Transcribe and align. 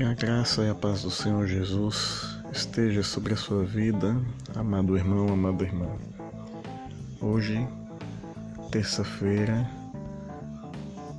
Que 0.00 0.04
a 0.04 0.14
graça 0.14 0.62
e 0.62 0.70
a 0.70 0.74
paz 0.74 1.02
do 1.02 1.10
Senhor 1.10 1.46
Jesus 1.46 2.38
esteja 2.50 3.02
sobre 3.02 3.34
a 3.34 3.36
sua 3.36 3.64
vida, 3.64 4.16
amado 4.56 4.96
irmão, 4.96 5.28
amada 5.30 5.62
irmã. 5.62 5.90
Hoje, 7.20 7.68
terça-feira, 8.72 9.68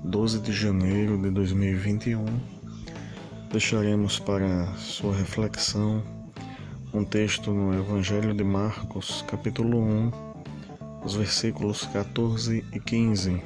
12 0.03 0.39
de 0.39 0.51
janeiro 0.51 1.15
de 1.21 1.29
2021, 1.29 2.25
deixaremos 3.51 4.17
para 4.17 4.65
sua 4.77 5.15
reflexão 5.15 6.01
um 6.91 7.05
texto 7.05 7.51
no 7.53 7.75
Evangelho 7.75 8.33
de 8.33 8.43
Marcos, 8.43 9.23
capítulo 9.27 9.77
1, 9.77 10.11
os 11.05 11.13
versículos 11.13 11.85
14 11.85 12.65
e 12.73 12.79
15, 12.79 13.43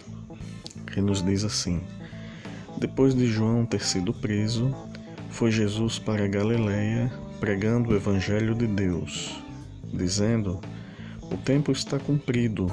que 0.94 1.02
nos 1.02 1.22
diz 1.22 1.44
assim: 1.44 1.82
Depois 2.78 3.14
de 3.14 3.28
João 3.28 3.66
ter 3.66 3.82
sido 3.82 4.14
preso, 4.14 4.74
foi 5.36 5.52
Jesus 5.52 6.00
para 6.00 6.30
Galiléia 6.30 7.12
pregando 7.42 7.92
o 7.92 7.96
Evangelho 7.96 8.56
de 8.56 8.66
Deus, 8.66 9.44
dizendo: 9.94 10.62
O 11.30 11.36
tempo 11.36 11.74
está 11.74 12.00
cumprido 12.00 12.72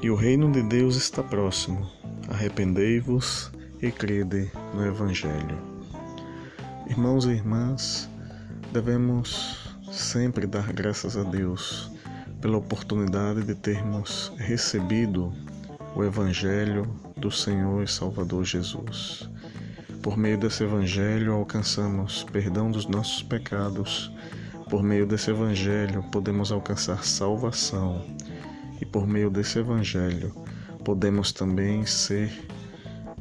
e 0.00 0.08
o 0.08 0.14
reino 0.14 0.50
de 0.50 0.62
Deus 0.62 0.96
está 0.96 1.22
próximo. 1.22 1.86
Arrependei-vos 2.30 3.52
e 3.82 3.90
crede 3.90 4.50
no 4.72 4.86
Evangelho. 4.86 5.58
Irmãos 6.88 7.26
e 7.26 7.32
irmãs, 7.32 8.08
devemos 8.72 9.76
sempre 9.92 10.46
dar 10.46 10.72
graças 10.72 11.14
a 11.14 11.24
Deus 11.24 11.90
pela 12.40 12.56
oportunidade 12.56 13.42
de 13.42 13.54
termos 13.54 14.32
recebido 14.38 15.30
o 15.94 16.02
Evangelho 16.02 16.88
do 17.18 17.30
Senhor 17.30 17.82
e 17.82 17.86
Salvador 17.86 18.46
Jesus. 18.46 19.28
Por 20.06 20.16
meio 20.16 20.38
desse 20.38 20.62
Evangelho 20.62 21.32
alcançamos 21.32 22.22
perdão 22.22 22.70
dos 22.70 22.86
nossos 22.86 23.24
pecados. 23.24 24.12
Por 24.70 24.80
meio 24.80 25.04
desse 25.04 25.32
Evangelho 25.32 26.00
podemos 26.12 26.52
alcançar 26.52 27.02
salvação. 27.02 28.06
E 28.80 28.86
por 28.86 29.04
meio 29.04 29.30
desse 29.30 29.58
Evangelho 29.58 30.32
podemos 30.84 31.32
também 31.32 31.84
ser 31.84 32.32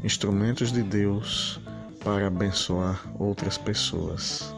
instrumentos 0.03 0.71
de 0.71 0.83
Deus 0.83 1.59
para 2.03 2.27
abençoar 2.27 3.03
outras 3.17 3.57
pessoas. 3.57 4.53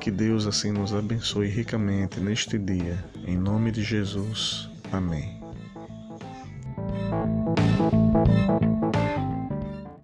Que 0.00 0.12
Deus 0.12 0.46
assim 0.46 0.70
nos 0.70 0.94
abençoe 0.94 1.48
ricamente 1.48 2.20
neste 2.20 2.58
dia. 2.58 3.04
Em 3.26 3.36
nome 3.36 3.72
de 3.72 3.82
Jesus. 3.82 4.70
Amém. 4.92 5.39